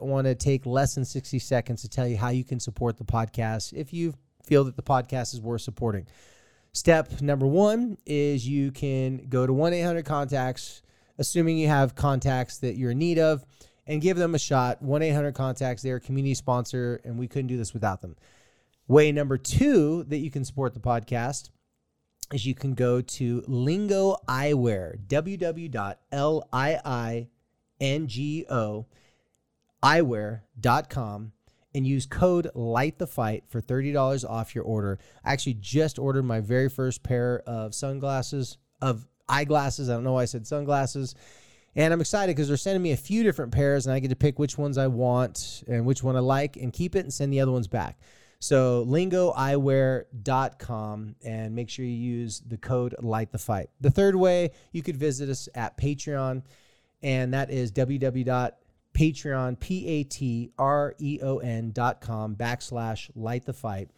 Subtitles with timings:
[0.00, 3.04] want to take less than 60 seconds to tell you how you can support the
[3.04, 6.06] podcast if you feel that the podcast is worth supporting.
[6.72, 10.82] Step number one is you can go to 1 800 contacts,
[11.18, 13.44] assuming you have contacts that you're in need of,
[13.86, 14.82] and give them a shot.
[14.82, 18.16] 1 800 contacts, they're a community sponsor, and we couldn't do this without them.
[18.86, 21.50] Way number two that you can support the podcast
[22.32, 25.66] is you can go to Lingo Eyewear, www.lingo
[29.82, 31.32] eyewear.com
[31.74, 34.98] and use code light the fight for $30 off your order.
[35.24, 39.90] I actually just ordered my very first pair of sunglasses of eyeglasses.
[39.90, 41.14] I don't know why I said sunglasses.
[41.76, 44.16] And I'm excited because they're sending me a few different pairs and I get to
[44.16, 47.30] pick which ones I want and which one I like and keep it and send
[47.32, 48.00] the other ones back.
[48.40, 53.68] So lingoeyewear.com and make sure you use the code light the fight.
[53.80, 56.42] The third way you could visit us at Patreon
[57.02, 58.52] and that is www.patreon,
[58.98, 63.90] P-A-T-R-E-O-N P A T R E O N dot com backslash light the fight.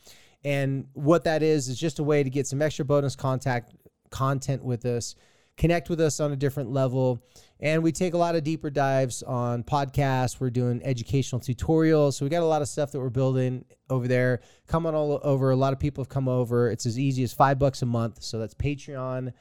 [0.44, 3.72] And what that is, is just a way to get some extra bonus contact
[4.10, 5.14] content with us,
[5.56, 7.24] connect with us on a different level.
[7.60, 10.38] And we take a lot of deeper dives on podcasts.
[10.38, 12.14] We're doing educational tutorials.
[12.14, 14.42] So we got a lot of stuff that we're building over there.
[14.66, 15.50] Come on all over.
[15.50, 16.70] A lot of people have come over.
[16.70, 18.22] It's as easy as five bucks a month.
[18.22, 19.34] So that's patreon.com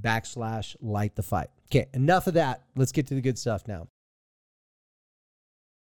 [0.00, 1.48] backslash light the fight.
[1.70, 2.62] Okay, enough of that.
[2.74, 3.88] Let's get to the good stuff now.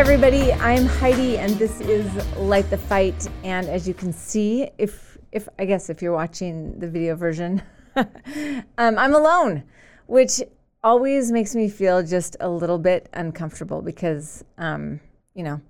[0.00, 5.18] Everybody, I'm Heidi and this is Light the Fight and as you can see, if
[5.30, 7.60] if I guess if you're watching the video version,
[7.96, 9.62] um, I'm alone,
[10.06, 10.40] which
[10.82, 15.00] always makes me feel just a little bit uncomfortable because um,
[15.34, 15.60] you know,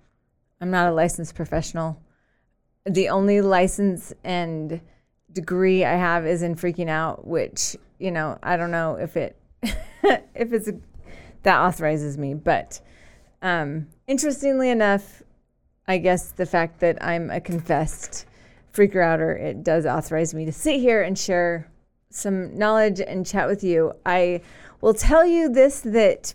[0.61, 2.01] I'm not a licensed professional.
[2.87, 4.81] The only license and
[5.33, 9.37] degree I have is in freaking out, which, you know, I don't know if it
[9.63, 10.71] if it's
[11.43, 12.81] that authorizes me, but
[13.43, 15.23] um, interestingly enough,
[15.89, 18.27] I guess the fact that I'm a confessed
[18.73, 21.71] freaker outer, it does authorize me to sit here and share
[22.11, 23.93] some knowledge and chat with you.
[24.05, 24.43] I
[24.81, 26.35] will tell you this that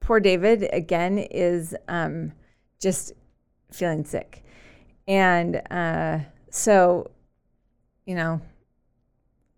[0.00, 2.32] poor David, again, is um,
[2.80, 3.12] just
[3.72, 4.44] feeling sick.
[5.08, 6.20] And uh,
[6.50, 7.10] so,
[8.04, 8.40] you know,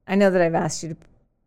[0.06, 0.96] I know that I've asked you to,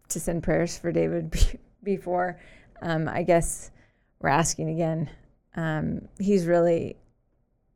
[0.10, 1.36] to send prayers for David
[1.84, 2.40] before.
[2.82, 3.72] Um, I guess
[4.20, 5.10] we're asking again
[5.56, 6.98] um, he's really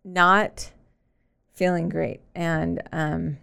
[0.03, 0.71] not
[1.53, 2.21] feeling great.
[2.35, 3.37] And um,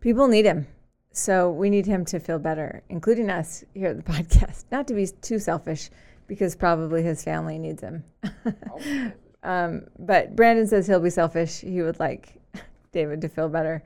[0.00, 0.66] people need him.
[1.12, 4.64] So we need him to feel better, including us here at the podcast.
[4.72, 5.90] Not to be too selfish,
[6.26, 8.04] because probably his family needs him.
[9.42, 11.60] um, but Brandon says he'll be selfish.
[11.60, 12.40] He would like
[12.92, 13.82] David to feel better.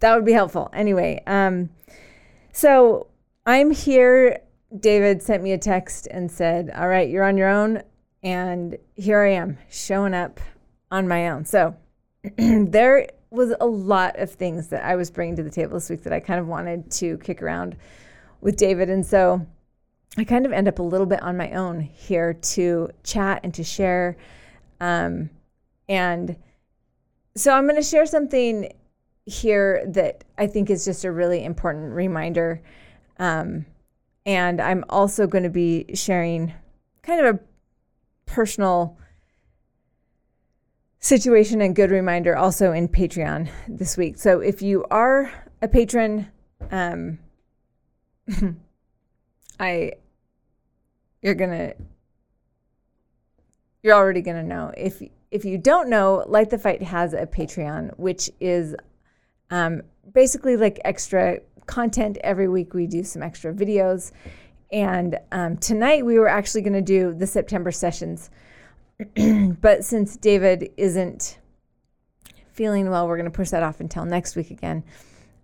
[0.00, 0.70] That would be helpful.
[0.72, 1.70] Anyway, um,
[2.52, 3.08] so
[3.46, 4.40] I'm here.
[4.78, 7.82] David sent me a text and said, All right, you're on your own.
[8.22, 10.40] And here I am showing up
[10.90, 11.44] on my own.
[11.44, 11.76] So
[12.36, 16.02] there was a lot of things that I was bringing to the table this week
[16.02, 17.76] that I kind of wanted to kick around
[18.40, 18.88] with David.
[18.88, 19.46] And so
[20.16, 23.52] I kind of end up a little bit on my own here to chat and
[23.54, 24.16] to share.
[24.80, 25.30] Um,
[25.88, 26.36] and
[27.36, 28.72] so I'm going to share something
[29.26, 32.62] here that I think is just a really important reminder.
[33.18, 33.66] Um,
[34.24, 36.52] and I'm also going to be sharing
[37.02, 37.40] kind of a
[38.28, 38.96] personal
[41.00, 44.18] situation and good reminder also in Patreon this week.
[44.18, 46.28] So if you are a patron,
[46.70, 47.18] um,
[49.60, 49.92] I
[51.22, 51.72] you're gonna
[53.82, 54.72] you're already gonna know.
[54.76, 58.74] If if you don't know, Light the Fight has a Patreon, which is
[59.50, 59.82] um,
[60.12, 62.74] basically like extra content every week.
[62.74, 64.12] We do some extra videos
[64.70, 68.30] and um, tonight we were actually going to do the September sessions.
[69.60, 71.38] but since David isn't
[72.52, 74.82] feeling well, we're going to push that off until next week again.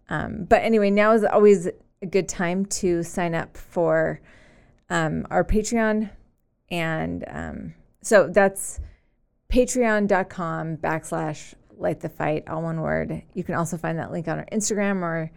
[0.08, 1.68] Um, but anyway, now is always
[2.02, 4.20] a good time to sign up for
[4.90, 6.10] um, our Patreon.
[6.70, 8.80] And um, so that's
[9.50, 13.22] patreon.com backslash light the fight, all one word.
[13.32, 15.30] You can also find that link on our Instagram or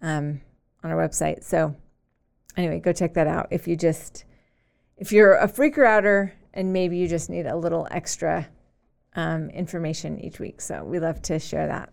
[0.00, 0.40] um,
[0.82, 1.44] on our website.
[1.44, 1.74] So
[2.56, 4.24] anyway, go check that out if you just
[4.96, 8.48] if you're a freaker outer and maybe you just need a little extra
[9.14, 10.60] um, information each week.
[10.60, 11.90] So we love to share that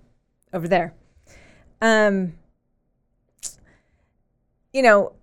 [0.54, 0.94] over there.
[1.82, 2.34] Um,
[4.72, 5.14] you know,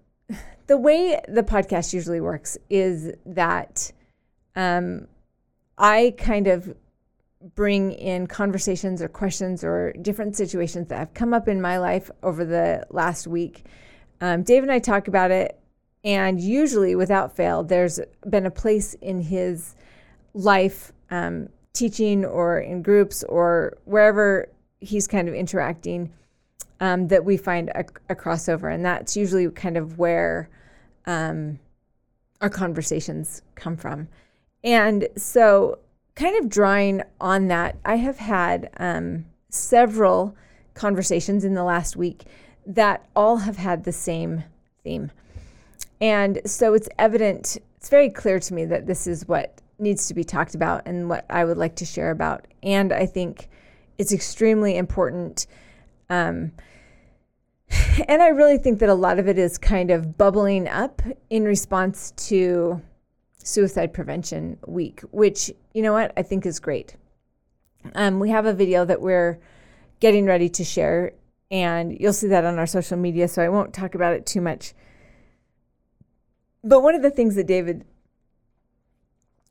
[0.67, 3.93] the way the podcast usually works is that
[4.55, 5.09] um,
[5.79, 6.75] I kind of
[7.55, 12.11] bring in conversations or questions or different situations that have come up in my life
[12.23, 13.65] over the last week.
[14.21, 15.59] Um, Dave and I talk about it,
[16.05, 19.75] and usually, without fail, there's been a place in his
[20.35, 24.49] life, um, teaching or in groups or wherever
[24.81, 26.13] he's kind of interacting,
[26.81, 28.73] um, that we find a, a, crossover.
[28.73, 30.49] And that's usually kind of where
[31.07, 31.59] um,
[32.41, 34.09] our conversations come from.
[34.65, 35.79] And so,
[36.15, 40.35] kind of drawing on that, I have had um, several
[40.75, 42.25] conversations in the last week
[42.75, 44.45] that all have had the same
[44.85, 45.11] theme.
[46.01, 50.15] And so it's evident, it's very clear to me that this is what needs to
[50.15, 52.47] be talked about and what I would like to share about.
[52.63, 53.49] And I think
[53.99, 55.47] it's extremely important.
[56.09, 56.53] Um,
[58.09, 61.45] and I really think that a lot of it is kind of bubbling up in
[61.45, 62.81] response to
[63.43, 66.97] Suicide Prevention Week, which, you know what, I think is great.
[67.95, 69.41] Um, we have a video that we're
[69.99, 71.13] getting ready to share,
[71.51, 74.41] and you'll see that on our social media, so I won't talk about it too
[74.41, 74.73] much.
[76.63, 77.85] But one of the things that David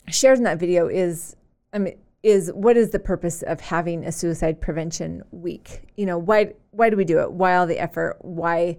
[0.07, 1.35] shares in that video is,
[1.73, 5.83] I mean, is what is the purpose of having a suicide prevention week?
[5.95, 7.31] You know, why why do we do it?
[7.31, 8.17] Why all the effort?
[8.21, 8.77] Why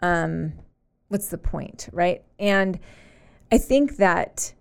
[0.00, 0.52] um
[1.08, 2.22] what's the point, right?
[2.38, 2.78] And
[3.52, 4.54] I think that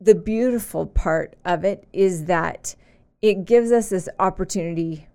[0.00, 2.74] the beautiful part of it is that
[3.22, 5.06] it gives us this opportunity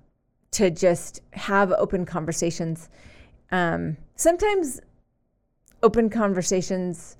[0.55, 2.89] to just have open conversations.
[3.51, 4.79] Um, sometimes
[5.83, 7.17] open conversations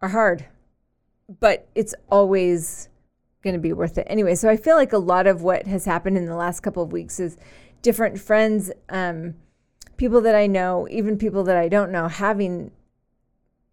[0.00, 0.46] are hard,
[1.38, 2.88] but it's always
[3.42, 4.34] going to be worth it anyway.
[4.34, 6.92] So I feel like a lot of what has happened in the last couple of
[6.92, 7.36] weeks is
[7.82, 9.34] different friends, um,
[9.98, 12.70] people that I know, even people that I don't know, having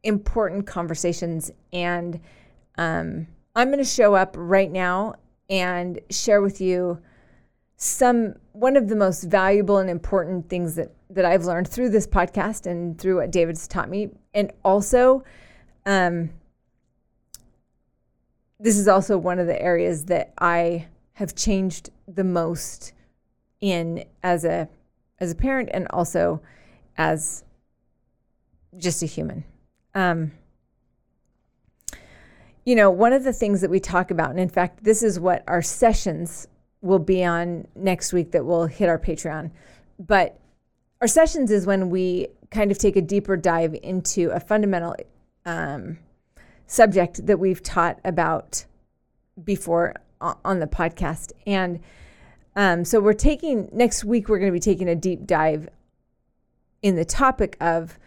[0.04, 1.51] important conversations.
[1.72, 2.19] And
[2.78, 5.16] um, I'm going to show up right now
[5.50, 7.00] and share with you
[7.81, 12.06] some one of the most valuable and important things that that I've learned through this
[12.06, 15.23] podcast and through what David's taught me, and also,
[15.85, 16.29] um,
[18.59, 22.94] this is also one of the areas that I have changed the most
[23.61, 24.67] in as a
[25.19, 26.41] as a parent and also
[26.97, 27.44] as
[28.77, 29.45] just a human.
[29.95, 30.33] Um,
[32.65, 35.19] you know, one of the things that we talk about, and in fact, this is
[35.19, 36.47] what our sessions
[36.81, 39.51] will be on next week that will hit our Patreon.
[39.99, 40.39] But
[41.01, 44.95] our sessions is when we kind of take a deeper dive into a fundamental
[45.45, 45.99] um,
[46.67, 48.65] subject that we've taught about
[49.43, 51.31] before on the podcast.
[51.45, 51.79] And
[52.55, 55.69] um, so we're taking, next week, we're going to be taking a deep dive
[56.81, 57.97] in the topic of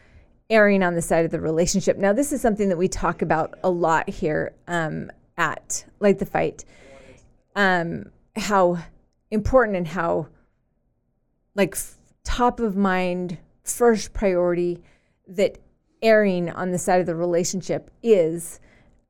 [0.51, 1.97] erring on the side of the relationship.
[1.97, 6.27] Now, this is something that we talk about a lot here um, at Light the
[6.27, 6.65] Fight.
[7.57, 8.79] Um, how
[9.31, 10.29] important and how
[11.55, 14.83] like f- top of mind first priority
[15.27, 15.59] that
[16.03, 18.59] erring on the side of the relationship is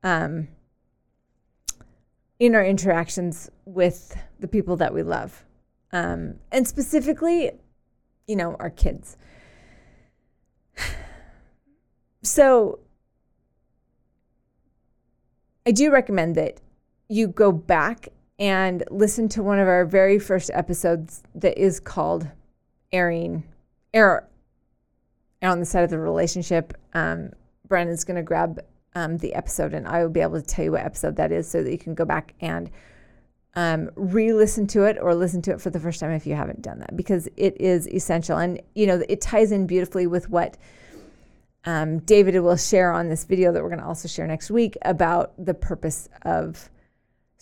[0.03, 0.47] um,
[2.39, 5.43] in our interactions with the people that we love.
[5.91, 7.51] Um, and specifically
[8.27, 9.17] you know our kids.
[12.25, 12.79] So
[15.65, 16.61] i do recommend that
[17.09, 18.07] you go back
[18.39, 22.27] and listen to one of our very first episodes that is called
[22.91, 23.43] airing
[23.93, 24.27] error
[25.41, 26.73] on the side of the relationship.
[26.93, 27.31] Um,
[27.67, 28.59] Brandon's going to grab
[28.95, 31.49] um, the episode and I will be able to tell you what episode that is
[31.49, 32.69] so that you can go back and
[33.55, 36.33] um, re listen to it or listen to it for the first time if you
[36.33, 38.37] haven't done that because it is essential.
[38.37, 40.57] And, you know, it ties in beautifully with what
[41.65, 44.75] um, David will share on this video that we're going to also share next week
[44.83, 46.69] about the purpose of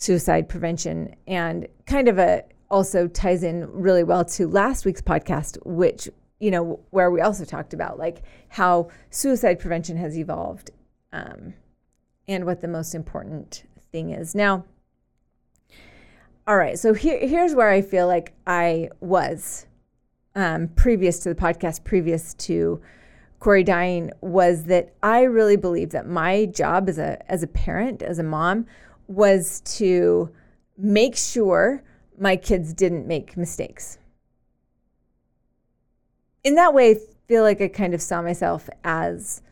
[0.02, 5.56] suicide prevention and kind of a also ties in really well to last week's podcast
[5.64, 6.08] which
[6.40, 10.70] you know where we also talked about like how suicide prevention has evolved
[11.12, 11.54] um,
[12.26, 14.34] and what the most important thing is.
[14.34, 14.64] Now
[16.48, 19.66] all right so here, here's where i feel like i was
[20.34, 22.80] um, previous to the podcast previous to
[23.38, 28.02] corey dying was that i really believe that my job as a as a parent
[28.02, 28.66] as a mom
[29.12, 30.30] was to
[30.76, 31.82] make sure
[32.18, 33.98] my kids didn't make mistakes.
[36.44, 36.96] In that way, I
[37.28, 39.42] feel like I kind of saw myself as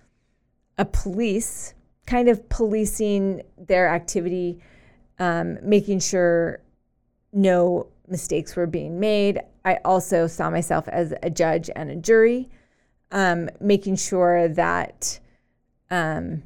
[0.77, 1.75] a police,
[2.07, 4.61] kind of policing their activity,
[5.19, 6.61] um, making sure
[7.33, 9.41] no mistakes were being made.
[9.65, 12.49] I also saw myself as a judge and a jury,
[13.13, 15.21] um, making sure that,
[15.91, 16.43] um,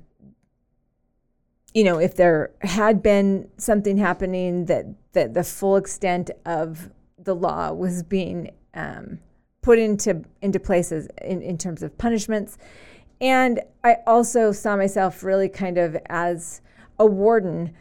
[1.75, 7.35] you know, if there had been something happening, that that the full extent of the
[7.35, 9.19] law was being um,
[9.61, 12.57] put into into places in, in terms of punishments.
[13.21, 16.61] And I also saw myself really kind of as
[16.99, 17.75] a warden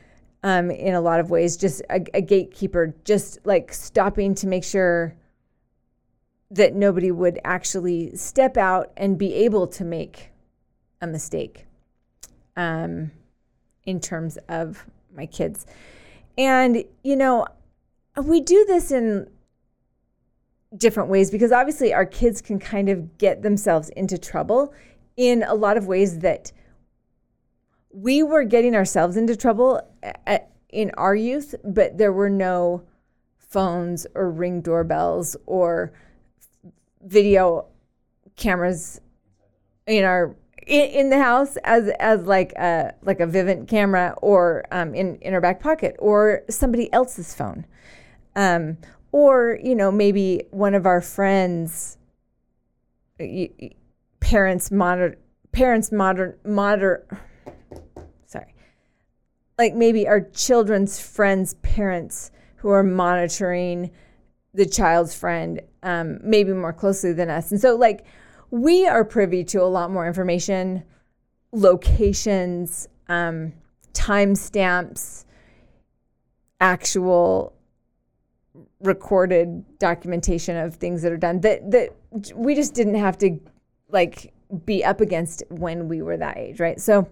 [0.44, 4.64] um, in a lot of ways, just a, a gatekeeper, just like stopping to make
[4.64, 5.16] sure
[6.52, 10.30] that nobody would actually step out and be able to make
[11.02, 11.66] a mistake
[12.56, 13.12] um,
[13.86, 14.86] in terms of
[15.16, 15.66] my kids.
[16.38, 17.46] And, you know,
[18.22, 19.30] we do this in
[20.76, 24.74] different ways because obviously our kids can kind of get themselves into trouble
[25.18, 26.52] in a lot of ways that
[27.92, 29.80] we were getting ourselves into trouble
[30.26, 32.84] at, in our youth, but there were no
[33.38, 35.94] phones or ring doorbells or
[37.04, 37.68] video
[38.36, 39.00] cameras
[39.86, 40.36] in our
[40.68, 45.18] in, in, the house as as like a like a Vivint camera or um, in
[45.18, 47.66] in our back pocket or somebody else's phone,
[48.36, 48.78] um,
[49.12, 51.98] or you know maybe one of our friends
[54.20, 55.18] parents monitor
[55.52, 57.04] parents modern modern
[58.26, 58.54] sorry.
[59.58, 63.92] Like maybe our children's friends parents who are monitoring
[64.54, 67.52] the child's friend um, maybe more closely than us.
[67.52, 68.06] And so like
[68.54, 70.84] we are privy to a lot more information
[71.52, 73.52] locations um,
[73.94, 75.26] timestamps
[76.62, 77.52] actual
[78.82, 81.90] recorded documentation of things that are done that that
[82.36, 83.40] we just didn't have to
[83.90, 84.32] like
[84.66, 86.80] be up against when we were that age, right?
[86.80, 87.10] So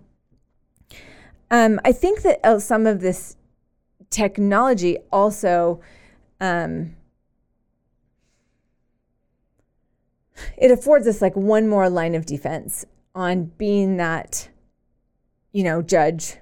[1.50, 3.36] um, I think that uh, some of this
[4.12, 5.82] technology also
[6.40, 6.96] um,
[10.58, 14.50] it affords us like one more line of defense on being that
[15.52, 16.38] you know judge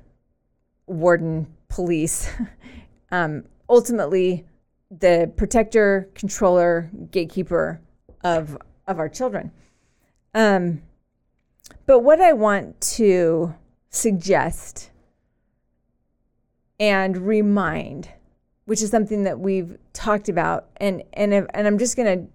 [0.88, 2.30] warden police
[3.12, 4.46] um, ultimately
[4.92, 7.82] the protector, controller, gatekeeper
[8.24, 9.52] of of our children.
[10.34, 10.82] Um,
[11.86, 13.54] but what I want to
[13.90, 14.92] suggest
[16.80, 18.10] and remind,
[18.66, 22.28] which is something that we've talked about, and and and I'm just going to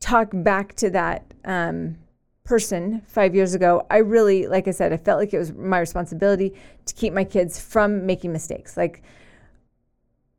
[0.00, 1.96] talk back to that um,
[2.44, 3.86] person five years ago.
[3.90, 7.24] I really, like I said, I felt like it was my responsibility to keep my
[7.24, 8.76] kids from making mistakes.
[8.76, 9.02] Like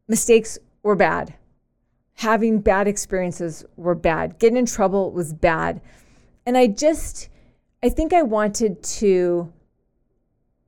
[0.07, 1.33] mistakes were bad.
[2.15, 4.39] Having bad experiences were bad.
[4.39, 5.81] Getting in trouble was bad.
[6.45, 7.29] And I just,
[7.83, 9.53] I think I wanted to,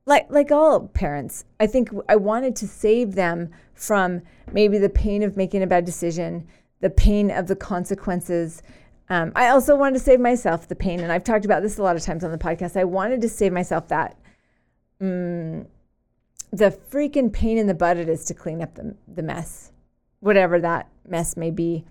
[0.06, 5.22] like, like all parents, I think I wanted to save them from maybe the pain
[5.22, 6.46] of making a bad decision,
[6.80, 8.62] the pain of the consequences.
[9.10, 11.00] Um, I also wanted to save myself the pain.
[11.00, 12.76] And I've talked about this a lot of times on the podcast.
[12.76, 14.16] I wanted to save myself that.
[15.00, 15.66] Um,
[16.52, 19.72] the freaking pain in the butt it is to clean up the, the mess
[20.20, 21.84] whatever that mess may be,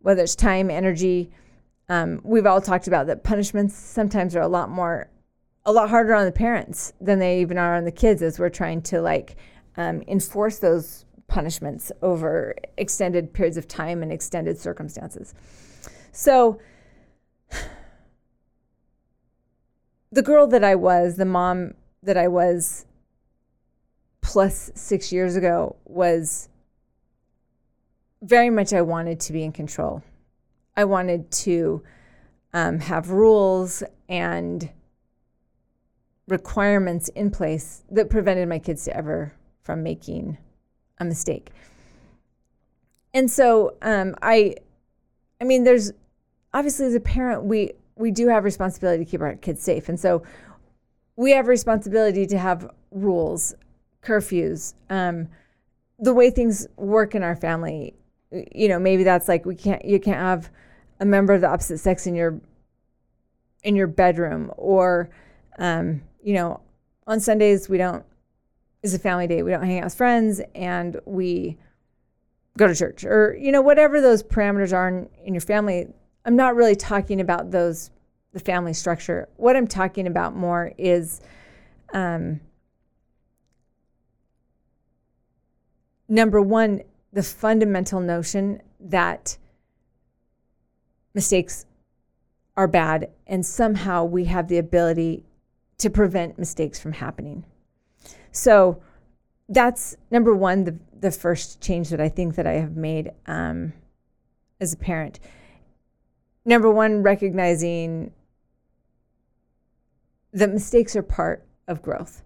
[0.00, 1.30] whether it's time, energy.
[1.88, 5.08] Um, we've all talked about that punishments sometimes are a lot more,
[5.64, 8.48] a lot harder on the parents than they even are on the kids as we're
[8.50, 9.36] trying to like
[9.76, 15.34] um, enforce those punishments over extended periods of time and extended circumstances.
[16.12, 16.60] So,
[20.12, 22.86] the girl that I was, the mom that I was
[24.20, 26.48] plus six years ago, was
[28.22, 30.02] very much I wanted to be in control.
[30.76, 31.82] I wanted to
[32.52, 34.70] um, have rules and
[36.28, 40.38] requirements in place that prevented my kids to ever from making
[40.98, 41.50] a mistake.
[43.12, 44.54] And so um, I,
[45.40, 45.92] I mean, there's
[46.54, 49.98] obviously as a parent we we do have responsibility to keep our kids safe, and
[49.98, 50.22] so
[51.16, 53.54] we have responsibility to have rules,
[54.02, 55.28] curfews, um,
[55.98, 57.94] the way things work in our family
[58.30, 60.50] you know, maybe that's like we can't you can't have
[61.00, 62.40] a member of the opposite sex in your
[63.62, 65.10] in your bedroom or
[65.58, 66.60] um, you know,
[67.06, 68.04] on Sundays we don't
[68.82, 69.42] is a family day.
[69.42, 71.58] We don't hang out with friends and we
[72.56, 75.88] go to church or you know whatever those parameters are in, in your family.
[76.24, 77.90] I'm not really talking about those
[78.32, 79.28] the family structure.
[79.36, 81.20] What I'm talking about more is
[81.92, 82.40] um,
[86.08, 89.36] number one, the fundamental notion that
[91.14, 91.66] mistakes
[92.56, 95.24] are bad and somehow we have the ability
[95.78, 97.44] to prevent mistakes from happening.
[98.32, 98.80] So
[99.48, 103.72] that's number one, the, the first change that I think that I have made um,
[104.60, 105.18] as a parent.
[106.44, 108.12] Number one, recognizing
[110.32, 112.22] that mistakes are part of growth.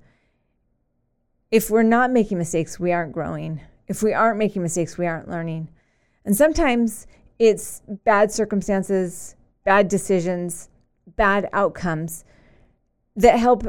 [1.51, 3.61] If we're not making mistakes, we aren't growing.
[3.87, 5.69] If we aren't making mistakes, we aren't learning.
[6.25, 7.07] And sometimes
[7.39, 10.69] it's bad circumstances, bad decisions,
[11.17, 12.25] bad outcomes
[13.17, 13.65] that help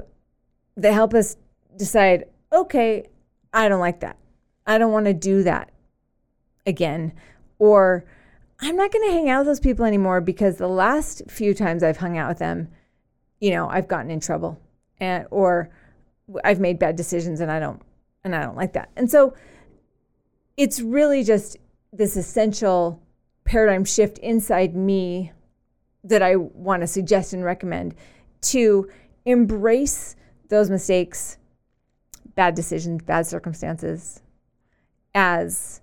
[0.77, 1.37] that help us
[1.77, 3.07] decide, okay,
[3.53, 4.17] I don't like that.
[4.67, 5.71] I don't want to do that
[6.65, 7.13] again.
[7.59, 8.05] Or
[8.59, 11.83] I'm not going to hang out with those people anymore because the last few times
[11.83, 12.69] I've hung out with them,
[13.39, 14.59] you know, I've gotten in trouble
[14.99, 15.69] and or
[16.43, 17.81] I've made bad decisions and I don't
[18.23, 18.89] and I don't like that.
[18.95, 19.35] And so
[20.57, 21.57] it's really just
[21.91, 23.01] this essential
[23.43, 25.31] paradigm shift inside me
[26.03, 27.95] that I want to suggest and recommend
[28.41, 28.89] to
[29.25, 30.15] embrace
[30.49, 31.37] those mistakes,
[32.35, 34.21] bad decisions, bad circumstances
[35.13, 35.81] as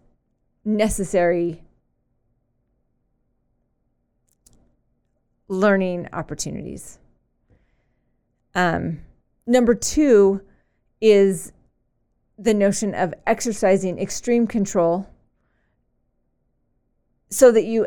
[0.64, 1.62] necessary
[5.52, 6.98] learning opportunities.
[8.54, 9.02] Um,
[9.46, 10.40] number two
[11.00, 11.52] is
[12.38, 15.06] the notion of exercising extreme control
[17.28, 17.86] so that you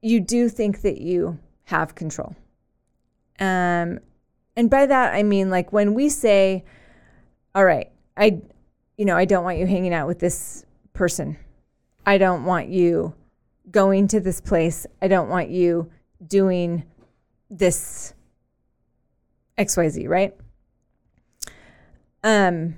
[0.00, 2.34] you do think that you have control.
[3.38, 4.00] Um,
[4.56, 6.64] and by that I mean like when we say,
[7.54, 8.40] "All right, I,
[8.96, 10.64] you know, I don't want you hanging out with this
[10.94, 11.36] person.
[12.06, 13.14] I don't want you
[13.70, 14.86] going to this place.
[15.00, 15.90] I don't want you
[16.26, 16.84] doing
[17.52, 18.14] this
[19.58, 20.34] XYZ, right?
[22.24, 22.76] Um,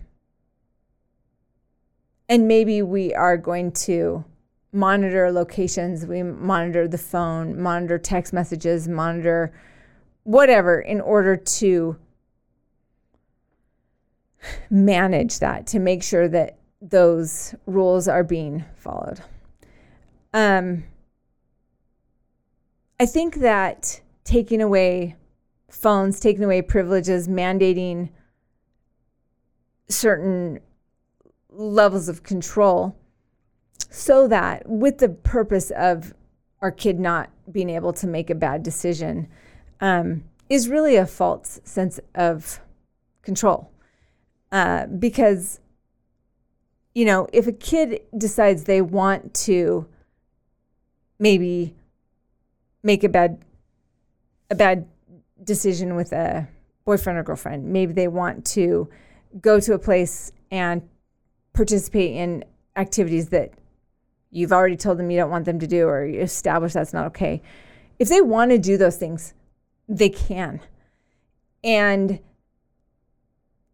[2.28, 4.24] and maybe we are going to
[4.72, 9.52] monitor locations, we monitor the phone, monitor text messages, monitor
[10.24, 11.96] whatever in order to
[14.70, 19.20] manage that to make sure that those rules are being followed.
[20.32, 20.84] Um,
[22.98, 25.16] I think that taking away
[25.68, 28.10] phones, taking away privileges, mandating
[29.88, 30.60] certain
[31.50, 32.96] levels of control
[33.90, 36.14] so that with the purpose of
[36.60, 39.28] our kid not being able to make a bad decision
[39.80, 42.60] um, is really a false sense of
[43.22, 43.70] control.
[44.50, 45.60] Uh, because
[46.94, 49.86] you know if a kid decides they want to
[51.18, 51.74] maybe
[52.82, 53.44] make a bad
[54.50, 54.86] a bad
[55.42, 56.48] decision with a
[56.84, 58.88] boyfriend or girlfriend maybe they want to
[59.40, 60.82] go to a place and
[61.52, 62.44] participate in
[62.76, 63.52] activities that
[64.30, 67.06] you've already told them you don't want them to do or you establish that's not
[67.06, 67.40] okay.
[67.98, 69.32] If they want to do those things,
[69.88, 70.60] they can.
[71.62, 72.18] And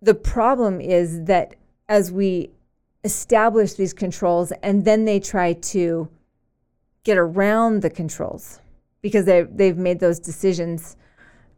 [0.03, 1.57] the problem is that
[1.89, 2.51] as we
[3.03, 6.09] establish these controls and then they try to
[7.05, 8.61] get around the controls
[9.03, 10.97] because they, they've made those decisions,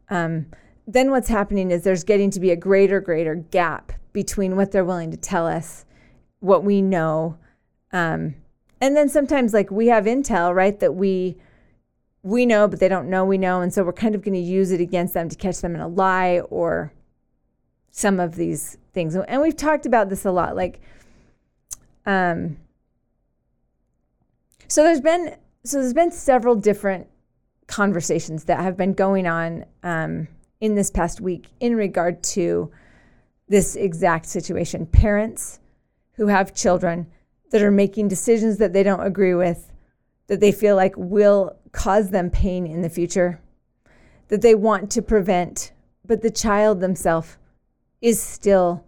[0.09, 0.45] um,
[0.87, 4.85] then what's happening is there's getting to be a greater, greater gap between what they're
[4.85, 5.85] willing to tell us
[6.39, 7.37] what we know.
[7.91, 8.35] Um,
[8.81, 11.37] and then sometimes like we have intel, right, that we
[12.21, 13.61] we know, but they don't know we know.
[13.61, 15.81] And so we're kind of going to use it against them to catch them in
[15.81, 16.93] a lie or
[17.91, 19.15] some of these things.
[19.15, 20.55] And we've talked about this a lot.
[20.55, 20.79] Like,
[22.05, 22.57] um,
[24.67, 27.07] so there's been so there's been several different
[27.67, 30.27] conversations that have been going on um,
[30.59, 32.71] in this past week in regard to
[33.47, 34.85] this exact situation.
[34.85, 35.59] Parents
[36.13, 37.07] who have children
[37.51, 39.71] that are making decisions that they don't agree with,
[40.27, 43.39] that they feel like will cause them pain in the future,
[44.29, 45.71] that they want to prevent,
[46.05, 47.37] but the child themselves
[48.01, 48.83] is still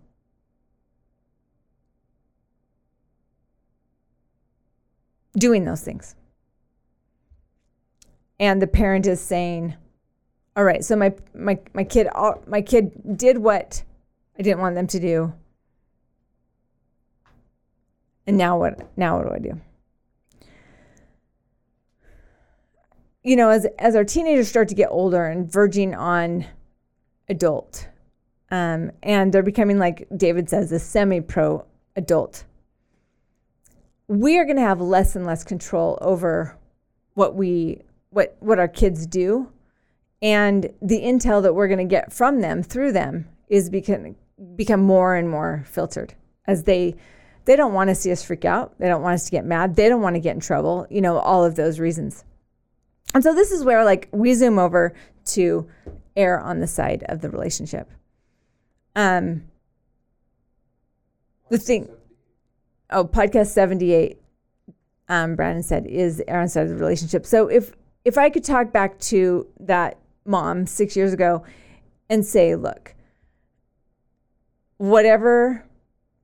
[5.38, 6.16] doing those things.
[8.40, 9.76] And the parent is saying,
[10.56, 12.08] all right, so my, my, my kid,
[12.48, 13.84] my kid did what
[14.38, 15.34] I didn't want them to do.
[18.28, 19.62] And now what now what do I do?
[23.24, 26.46] You know, as as our teenagers start to get older and verging on
[27.30, 27.88] adult,
[28.52, 32.46] um, and they're becoming like David says, a semi-pro adult.
[34.08, 36.58] We are going to have less and less control over
[37.16, 37.82] what we
[38.16, 39.52] what what our kids do,
[40.22, 44.16] and the intel that we're going to get from them through them is become
[44.56, 46.14] become more and more filtered
[46.48, 46.96] as they
[47.44, 48.74] they don't want to see us freak out.
[48.80, 49.76] They don't want us to get mad.
[49.76, 50.88] They don't want to get in trouble.
[50.90, 52.24] You know, all of those reasons.
[53.14, 54.94] And so this is where like we zoom over
[55.26, 55.68] to
[56.16, 57.92] err on the side of the relationship.
[58.96, 59.44] Um
[61.50, 61.90] the thing
[62.92, 64.22] oh podcast 78
[65.10, 67.26] um Brandon said is err on the side of the relationship.
[67.26, 67.74] So if
[68.06, 71.44] if I could talk back to that mom 6 years ago
[72.10, 72.94] and say, look,
[74.78, 75.66] whatever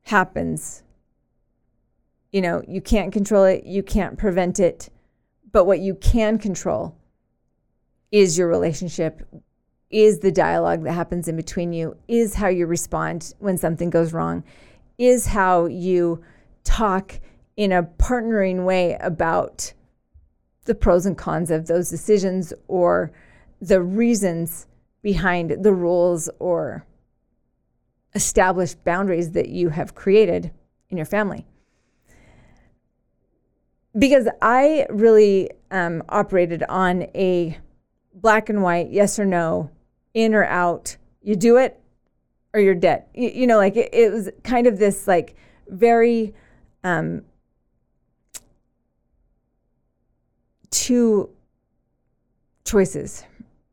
[0.03, 0.83] happens,
[2.31, 4.89] you know, you can't control it, you can't prevent it,
[5.51, 6.95] but what you can control
[8.11, 9.27] is your relationship,
[9.89, 14.13] is the dialogue that happens in between you, is how you respond when something goes
[14.13, 14.43] wrong,
[14.97, 16.21] is how you
[16.63, 17.19] talk
[17.57, 19.73] in a partnering way about
[20.71, 23.11] the pros and cons of those decisions or
[23.59, 24.67] the reasons
[25.01, 26.85] behind the rules or
[28.15, 30.49] established boundaries that you have created
[30.89, 31.45] in your family.
[33.99, 37.57] Because I really um, operated on a
[38.13, 39.71] black and white, yes or no,
[40.13, 40.95] in or out.
[41.21, 41.81] You do it
[42.53, 43.03] or you're dead.
[43.13, 45.35] You, you know, like it, it, was kind of this like
[45.67, 46.33] very
[46.85, 47.23] um,
[50.71, 51.29] two
[52.65, 53.23] choices,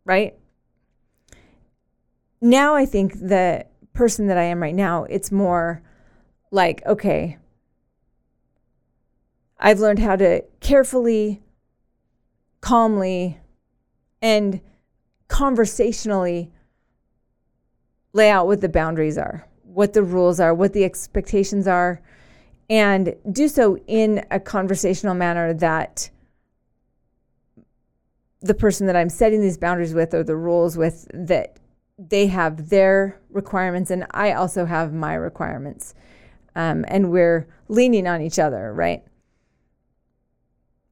[0.04, 0.34] right?
[2.40, 5.82] Now I think the person that I am right now, it's more
[6.50, 7.38] like, okay,
[9.58, 11.42] I've learned how to carefully,
[12.60, 13.38] calmly,
[14.22, 14.60] and
[15.26, 16.52] conversationally
[18.12, 22.00] lay out what the boundaries are, what the rules are, what the expectations are,
[22.70, 26.10] and do so in a conversational manner that
[28.40, 31.58] the person that I'm setting these boundaries with or the rules with that
[31.98, 35.94] they have their requirements and I also have my requirements.
[36.54, 39.04] Um, and we're leaning on each other, right?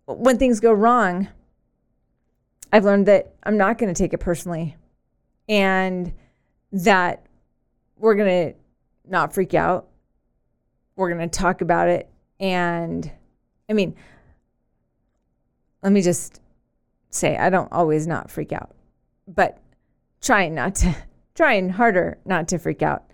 [0.06, 1.28] When things go wrong,
[2.72, 4.76] I've learned that I'm not going to take it personally
[5.48, 6.12] and
[6.72, 7.26] that
[7.96, 8.58] we're going to
[9.08, 9.88] not freak out.
[10.96, 12.08] We're going to talk about it.
[12.40, 13.10] And
[13.68, 13.94] I mean,
[15.82, 16.40] let me just
[17.16, 18.74] say, I don't always not freak out,
[19.26, 19.58] but
[20.20, 20.94] trying not to,
[21.34, 23.04] trying harder not to freak out.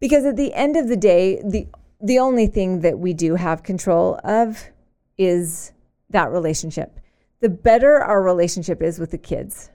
[0.00, 1.68] Because at the end of the day, the
[2.04, 4.68] the only thing that we do have control of
[5.16, 5.72] is
[6.10, 6.98] that relationship.
[7.40, 9.70] The better our relationship is with the kids,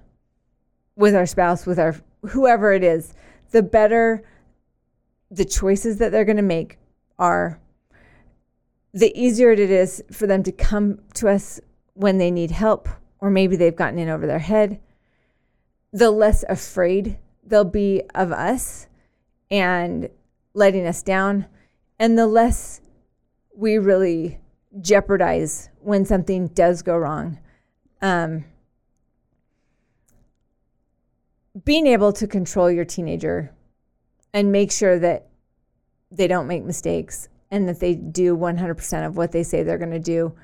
[0.98, 1.96] with our spouse, with our
[2.28, 3.14] whoever it is,
[3.52, 4.24] the better
[5.32, 6.78] the choices that they're going to make
[7.20, 7.60] are
[8.94, 11.60] the easier it is for them to come to us
[11.94, 12.88] when they need help
[13.20, 14.80] or maybe they've gotten in over their head
[15.92, 18.88] the less afraid they'll be of us
[19.50, 20.10] and
[20.54, 21.46] letting us down,
[22.00, 22.82] and the less
[23.56, 24.40] we really
[24.82, 27.40] jeopardize when something does go wrong.
[28.02, 28.46] Um,
[31.64, 33.52] being able to control your teenager
[34.34, 35.30] and make sure that
[36.12, 39.90] they don't make mistakes and that they do 100% of what they say they're going
[39.90, 40.36] to do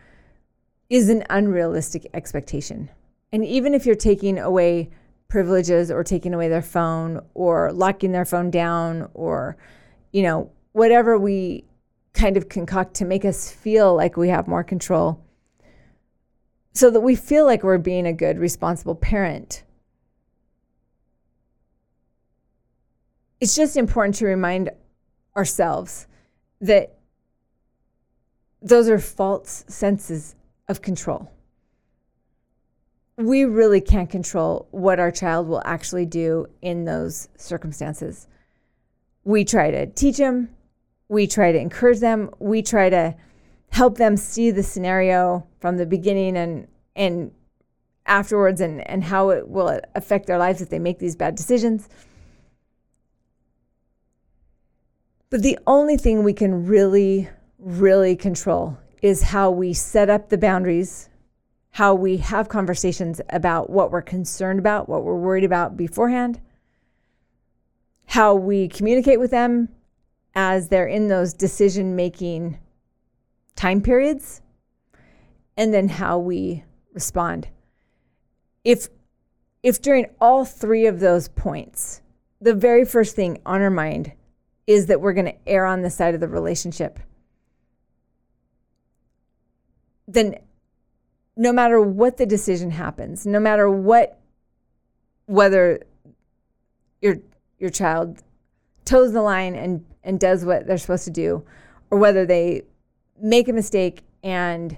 [0.93, 2.87] is an unrealistic expectation.
[3.31, 4.91] And even if you're taking away
[5.27, 9.57] privileges or taking away their phone or locking their phone down or,
[10.11, 11.65] you know, whatever we
[12.13, 15.19] kind of concoct to make us feel like we have more control
[16.73, 19.63] so that we feel like we're being a good, responsible parent.
[23.41, 24.69] It's just important to remind
[25.35, 26.05] ourselves
[26.61, 26.99] that
[28.61, 30.35] those are false senses
[30.67, 31.31] of control
[33.17, 38.27] we really can't control what our child will actually do in those circumstances.
[39.23, 40.49] We try to teach them,
[41.09, 43.15] we try to encourage them, we try to
[43.69, 47.31] help them see the scenario from the beginning and and
[48.05, 51.87] afterwards and, and how it will affect their lives if they make these bad decisions.
[55.29, 60.37] But the only thing we can really, really control is how we set up the
[60.39, 61.09] boundaries
[61.73, 66.39] how we have conversations about what we're concerned about, what we're worried about beforehand,
[68.05, 69.67] how we communicate with them
[70.35, 72.59] as they're in those decision making
[73.55, 74.41] time periods,
[75.57, 76.63] and then how we
[76.93, 77.47] respond.
[78.63, 78.87] If
[79.63, 82.01] if during all three of those points,
[82.39, 84.11] the very first thing on our mind
[84.67, 86.99] is that we're going to err on the side of the relationship,
[90.07, 90.37] then
[91.35, 94.19] no matter what the decision happens, no matter what,
[95.25, 95.83] whether
[97.01, 97.17] your
[97.57, 98.21] your child
[98.85, 101.43] toes the line and and does what they're supposed to do,
[101.89, 102.63] or whether they
[103.19, 104.77] make a mistake and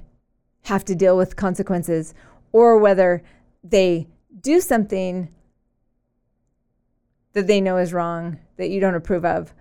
[0.64, 2.14] have to deal with consequences,
[2.52, 3.22] or whether
[3.64, 4.08] they
[4.42, 5.30] do something
[7.34, 9.54] that they know is wrong, that you don't approve of,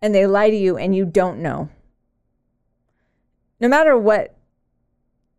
[0.00, 1.68] and they lie to you and you don't know.
[3.60, 4.37] No matter what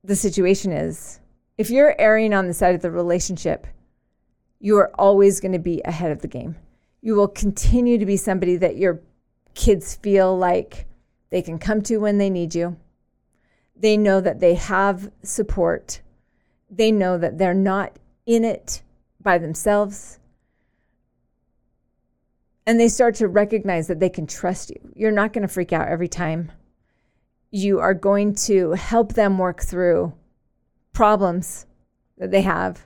[0.04, 1.20] the situation is,
[1.58, 3.68] if you're erring on the side of the relationship,
[4.60, 6.56] you are always going to be ahead of the game.
[7.02, 9.02] You will continue to be somebody that your
[9.56, 10.86] kids feel like
[11.30, 12.78] they can come to when they need you.
[13.76, 16.02] They know that they have support.
[16.70, 18.82] They know that they're not in it
[19.22, 20.20] by themselves.
[22.66, 24.80] And they start to recognize that they can trust you.
[24.96, 26.52] You're not going to freak out every time.
[27.52, 30.14] You are going to help them work through
[30.94, 31.66] problems
[32.18, 32.86] that they have.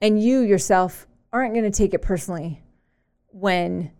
[0.00, 2.62] And you yourself aren't going to take it personally
[3.28, 3.90] when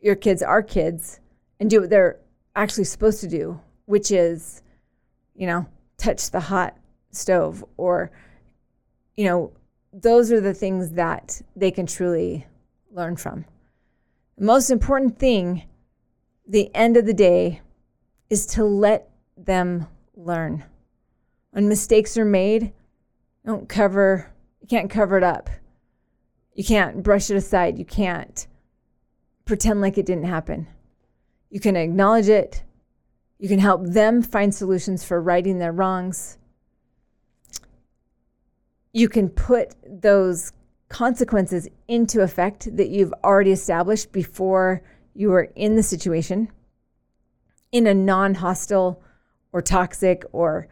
[0.00, 1.20] your kids are kids
[1.60, 2.18] and do what they're
[2.56, 4.62] actually supposed to do, which is,
[5.34, 6.76] you know, touch the hot
[7.10, 8.10] stove or,
[9.16, 9.52] you know,
[9.92, 12.46] those are the things that they can truly
[12.90, 13.44] learn from.
[14.38, 15.64] The most important thing,
[16.46, 17.60] the end of the day,
[18.30, 20.64] is to let them learn.
[21.50, 22.72] When mistakes are made,
[23.44, 25.50] don't cover, you can't cover it up.
[26.54, 27.78] You can't brush it aside.
[27.78, 28.46] You can't
[29.44, 30.66] pretend like it didn't happen.
[31.50, 32.62] You can acknowledge it.
[33.38, 36.38] You can help them find solutions for righting their wrongs.
[38.92, 40.52] You can put those
[40.88, 44.82] consequences into effect that you've already established before
[45.14, 46.48] you were in the situation
[47.70, 49.02] in a non hostile
[49.52, 50.68] or toxic or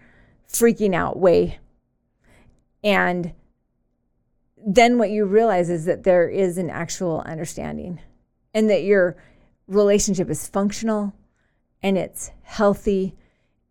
[0.49, 1.59] freaking out way.
[2.83, 3.33] And
[4.67, 8.01] then what you realize is that there is an actual understanding
[8.53, 9.17] and that your
[9.67, 11.15] relationship is functional
[11.83, 13.15] and it's healthy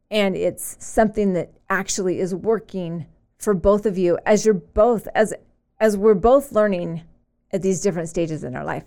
[0.09, 3.05] and it's something that actually is working
[3.37, 5.33] for both of you as you're both as
[5.79, 7.03] as we're both learning
[7.51, 8.83] at these different stages in our life.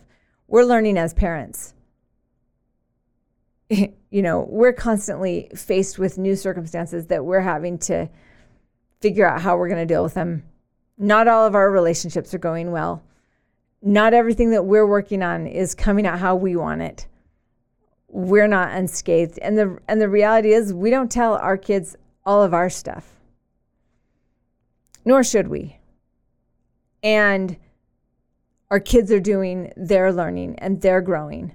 [0.53, 1.73] We're learning as parents.
[3.71, 8.11] you know, we're constantly faced with new circumstances that we're having to
[9.01, 10.43] figure out how we're going to deal with them.
[10.99, 13.03] Not all of our relationships are going well.
[13.81, 17.07] Not everything that we're working on is coming out how we want it.
[18.09, 19.39] We're not unscathed.
[19.39, 23.09] And the and the reality is we don't tell our kids all of our stuff.
[25.07, 25.79] Nor should we
[27.03, 27.57] and
[28.73, 31.55] our kids are doing their learning and they're growing.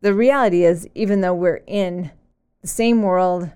[0.00, 2.10] The reality is, even though we're in
[2.62, 3.48] the same world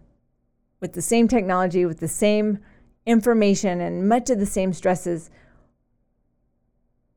[0.78, 2.60] with the same technology, with the same
[3.06, 5.30] information, and much of the same stresses,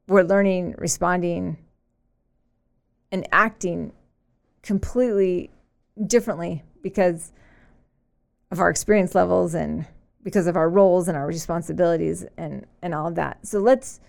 [0.08, 1.58] we're learning, responding,
[3.12, 3.94] and acting
[4.64, 5.52] completely
[6.08, 7.32] differently because
[8.50, 9.86] of our experience levels and
[10.24, 13.46] because of our roles and our responsibilities and and all of that.
[13.46, 14.00] So let's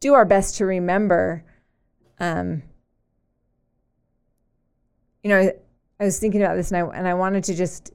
[0.00, 1.44] do our best to remember.
[2.20, 2.62] Um,
[5.22, 5.52] you know, I,
[6.00, 7.92] I was thinking about this and I and I wanted to just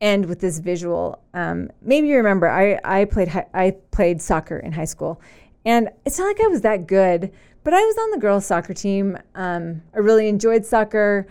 [0.00, 1.22] end with this visual.
[1.34, 5.20] Um, maybe you remember I I played I played soccer in high school,
[5.64, 7.32] and it's not like I was that good,
[7.64, 9.18] but I was on the girls' soccer team.
[9.34, 11.26] Um, I really enjoyed soccer.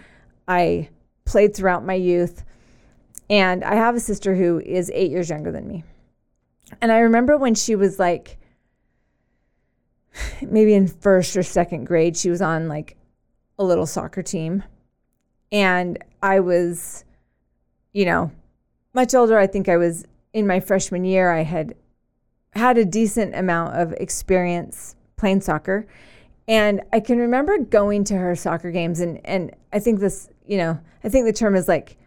[0.47, 0.89] I
[1.25, 2.43] played throughout my youth.
[3.29, 5.85] And I have a sister who is eight years younger than me.
[6.81, 8.37] And I remember when she was like,
[10.41, 12.97] maybe in first or second grade, she was on like
[13.57, 14.63] a little soccer team.
[15.51, 17.03] And I was,
[17.93, 18.31] you know,
[18.93, 19.37] much older.
[19.37, 21.31] I think I was in my freshman year.
[21.31, 21.75] I had
[22.53, 25.87] had a decent amount of experience playing soccer.
[26.47, 30.57] And I can remember going to her soccer games and and I think this, you
[30.57, 31.97] know, I think the term is like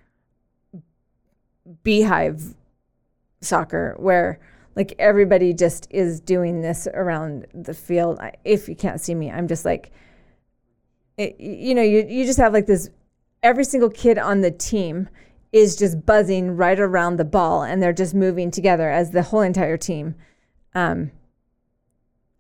[1.82, 2.54] beehive
[3.40, 4.40] soccer where
[4.76, 8.18] like everybody just is doing this around the field.
[8.44, 9.92] If you can't see me, I'm just like,
[11.16, 12.90] it, you know, you, you just have like this,
[13.42, 15.08] every single kid on the team
[15.52, 19.40] is just buzzing right around the ball and they're just moving together as the whole
[19.40, 20.16] entire team,
[20.74, 21.12] um,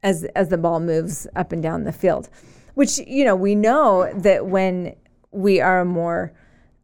[0.02, 2.28] as, as the ball moves up and down the field,
[2.74, 4.96] which, you know, we know that when
[5.30, 6.32] we are more,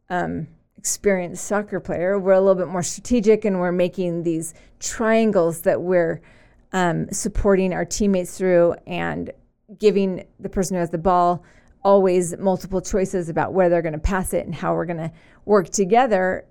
[0.09, 0.47] um,
[0.81, 5.79] experienced soccer player, we're a little bit more strategic and we're making these triangles that
[5.79, 6.19] we're
[6.73, 9.29] um, supporting our teammates through and
[9.77, 11.43] giving the person who has the ball
[11.83, 15.11] always multiple choices about where they're going to pass it and how we're going to
[15.45, 16.47] work together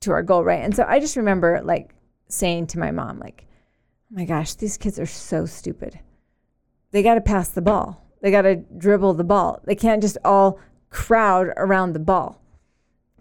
[0.00, 0.64] to our goal, right?
[0.64, 1.94] And so I just remember like
[2.28, 3.44] saying to my mom, like,
[4.10, 6.00] oh my gosh, these kids are so stupid.
[6.90, 8.02] They got to pass the ball.
[8.22, 9.60] They got to dribble the ball.
[9.66, 12.40] They can't just all crowd around the ball.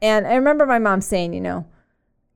[0.06, 1.66] And I remember my mom saying, you know,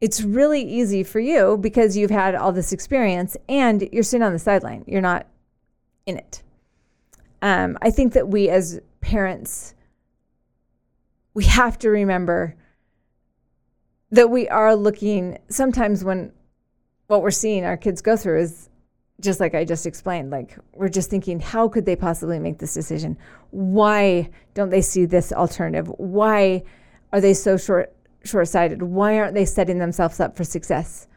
[0.02, 4.34] it's really easy for you because you've had all this experience and you're sitting on
[4.34, 4.84] the sideline.
[4.88, 5.28] You're not
[6.08, 6.42] in it.
[7.44, 9.76] Um, I think that we as parents,
[11.36, 12.56] we have to remember
[14.10, 16.32] that we are looking sometimes when
[17.06, 18.68] what we're seeing our kids go through is
[19.20, 22.74] just like I just explained, like we're just thinking, how could they possibly make this
[22.74, 23.16] decision?
[23.52, 25.88] Why don't they see this alternative?
[25.98, 26.64] Why
[27.12, 27.94] are they so short
[28.24, 28.82] short sighted?
[28.82, 31.08] Why aren't they setting themselves up for success?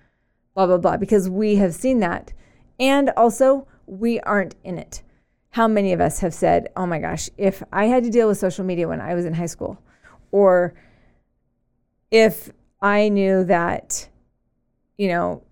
[0.54, 0.96] Blah blah blah.
[0.96, 2.32] Because we have seen that,
[2.78, 5.02] and also we aren't in it.
[5.50, 8.38] How many of us have said, "Oh my gosh, if I had to deal with
[8.38, 9.78] social media when I was in high school,
[10.30, 10.74] or
[12.10, 12.50] if
[12.80, 14.08] I knew that,
[14.96, 15.42] you know."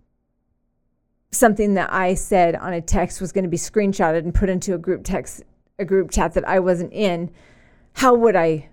[1.33, 4.75] something that I said on a text was going to be screenshotted and put into
[4.75, 5.45] a group text,
[5.79, 7.31] a group chat that I wasn't in,
[7.93, 8.69] how would I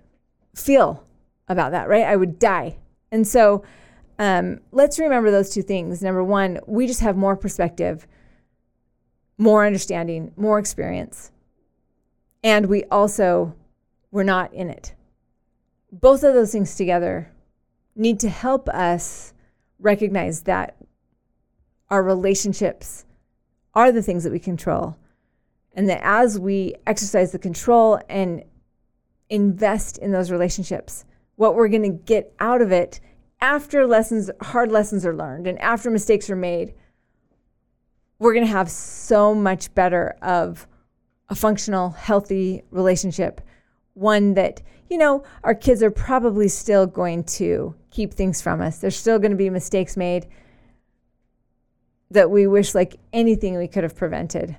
[0.54, 1.04] feel
[1.48, 2.04] about that, right?
[2.04, 2.78] I would die.
[3.10, 3.64] And so
[4.18, 6.02] um, let's remember those two things.
[6.02, 8.06] Number one, we just have more perspective,
[9.38, 11.30] more understanding, more experience.
[12.42, 13.54] And we also,
[14.10, 14.94] we're not in it.
[15.90, 17.30] Both of those things together
[17.94, 19.32] need to help us
[19.78, 20.76] recognize that
[21.90, 23.06] our relationships
[23.74, 24.96] are the things that we control.
[25.72, 28.42] And that as we exercise the control and
[29.30, 31.04] invest in those relationships,
[31.38, 32.98] what we're going to get out of it
[33.40, 36.74] after lessons, hard lessons are learned and after mistakes are made,
[38.18, 40.66] we're going to have so much better of
[41.28, 43.40] a functional, healthy relationship.
[43.94, 48.78] One that, you know, our kids are probably still going to keep things from us.
[48.78, 50.26] There's still going to be mistakes made
[52.10, 54.56] that we wish like anything we could have prevented.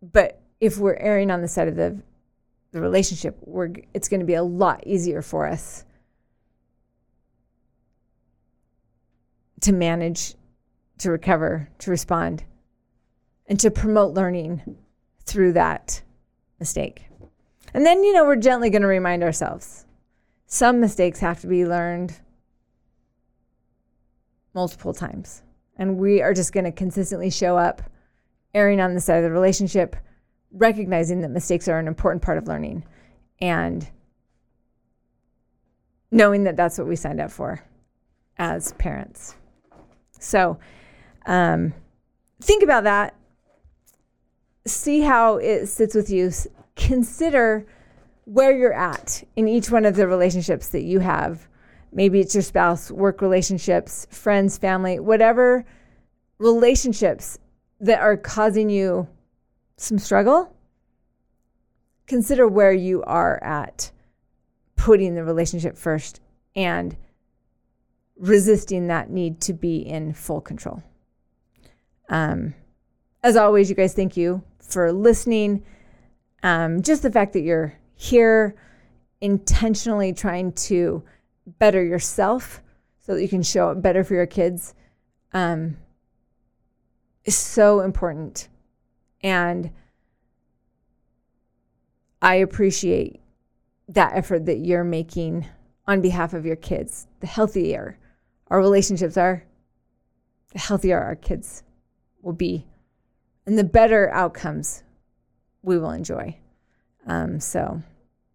[0.00, 2.00] But if we're erring on the side of the
[2.72, 5.84] the relationship, we're it's going to be a lot easier for us
[9.60, 10.34] to manage,
[10.98, 12.44] to recover, to respond,
[13.46, 14.76] and to promote learning
[15.24, 16.02] through that
[16.60, 17.04] mistake.
[17.74, 19.84] And then, you know, we're gently going to remind ourselves
[20.46, 22.18] some mistakes have to be learned
[24.54, 25.42] multiple times.
[25.76, 27.82] And we are just going to consistently show up,
[28.54, 29.96] erring on the side of the relationship,
[30.52, 32.84] recognizing that mistakes are an important part of learning,
[33.40, 33.88] and
[36.10, 37.62] knowing that that's what we signed up for
[38.38, 39.34] as parents.
[40.18, 40.58] So,
[41.26, 41.74] um,
[42.40, 43.14] think about that.
[44.66, 46.30] See how it sits with you.
[46.76, 47.66] Consider
[48.24, 51.48] where you're at in each one of the relationships that you have
[51.92, 55.64] Maybe it's your spouse, work relationships, friends, family, whatever
[56.38, 57.38] relationships
[57.80, 59.08] that are causing you
[59.80, 60.54] some struggle.
[62.06, 63.90] Consider where you are at
[64.76, 66.20] putting the relationship first
[66.56, 66.96] and
[68.16, 70.82] resisting that need to be in full control.
[72.08, 72.54] Um,
[73.22, 75.64] as always, you guys, thank you for listening.
[76.42, 78.54] Um, just the fact that you're here
[79.20, 81.02] intentionally trying to
[81.58, 82.62] better yourself
[82.98, 84.74] so that you can show up better for your kids
[85.32, 85.76] um,
[87.24, 88.48] is so important.
[89.22, 89.70] And
[92.20, 93.20] I appreciate
[93.88, 95.46] that effort that you're making
[95.86, 97.06] on behalf of your kids.
[97.20, 97.98] The healthier
[98.48, 99.44] our relationships are,
[100.52, 101.62] the healthier our kids
[102.22, 102.66] will be,
[103.44, 104.82] and the better outcomes
[105.62, 106.36] we will enjoy.
[107.06, 107.82] Um, so,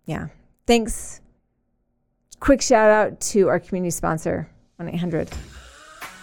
[0.05, 0.27] yeah.
[0.67, 1.21] Thanks
[2.43, 5.31] quick shout out to our community sponsor, 1 800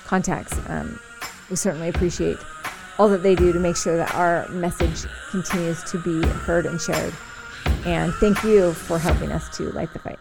[0.05, 0.55] Contacts.
[0.69, 1.01] Um,
[1.49, 2.37] we certainly appreciate
[3.01, 6.79] all that they do to make sure that our message continues to be heard and
[6.79, 7.15] shared.
[7.87, 10.19] And thank you for helping us to light the fight.